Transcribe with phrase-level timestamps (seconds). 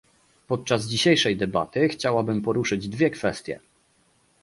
[0.47, 3.59] Podczas dzisiejszej debaty chciałabym poruszyć dwie kwestie